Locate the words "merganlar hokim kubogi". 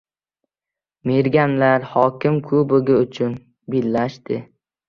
1.09-2.99